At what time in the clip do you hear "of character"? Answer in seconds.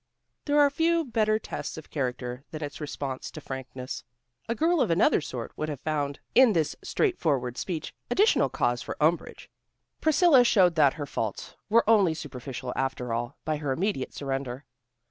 1.77-2.43